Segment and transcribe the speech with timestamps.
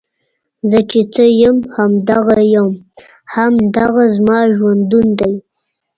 [0.69, 2.69] زۀ چې څۀ يم هم دغه يم،
[3.33, 5.33] هـــم دغه زمـا ژونـد ون دی